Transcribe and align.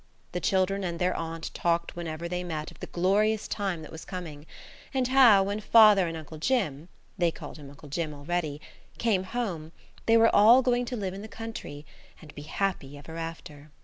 The 0.31 0.39
children 0.39 0.83
and 0.83 0.97
their 0.97 1.13
aunt 1.15 1.53
talked 1.53 1.95
whenever 1.95 2.27
they 2.27 2.43
met 2.43 2.71
of 2.71 2.79
the 2.79 2.87
glorious 2.87 3.47
time 3.47 3.83
that 3.83 3.91
was 3.91 4.03
coming, 4.03 4.47
and 4.95 5.07
how, 5.09 5.43
when 5.43 5.59
father 5.59 6.07
and 6.07 6.17
Uncle 6.17 6.39
Jim–they 6.39 7.29
called 7.29 7.57
him 7.57 7.69
Uncle 7.69 7.87
Jim 7.87 8.11
already–came 8.11 9.25
home, 9.25 9.71
they 10.07 10.17
were 10.17 10.35
all 10.35 10.63
going 10.63 10.85
to 10.85 10.95
live 10.97 11.13
in 11.13 11.21
the 11.21 11.27
country 11.27 11.85
and 12.19 12.33
be 12.33 12.41
happy 12.41 12.97
ever 12.97 13.15
after. 13.15 13.69